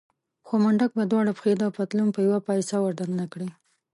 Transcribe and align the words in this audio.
خو 0.45 0.53
منډک 0.63 0.91
به 0.97 1.03
دواړه 1.11 1.31
پښې 1.37 1.53
د 1.57 1.63
پتلون 1.77 2.09
په 2.15 2.19
يوه 2.27 2.39
پایڅه 2.47 2.75
ور 2.81 2.93
دننه 2.99 3.25
کړې. 3.33 3.49